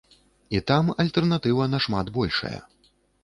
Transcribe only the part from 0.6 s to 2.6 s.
там альтэрнатыва нашмат большая.